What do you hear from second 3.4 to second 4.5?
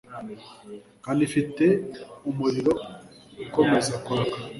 ukomeza kwaka.